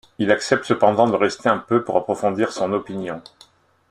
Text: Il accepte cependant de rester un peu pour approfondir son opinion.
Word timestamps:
Il 0.17 0.31
accepte 0.31 0.63
cependant 0.65 1.07
de 1.07 1.15
rester 1.15 1.47
un 1.47 1.59
peu 1.59 1.83
pour 1.83 1.95
approfondir 1.95 2.51
son 2.51 2.73
opinion. 2.73 3.21